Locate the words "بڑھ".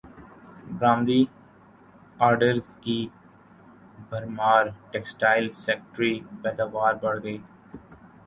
7.03-7.19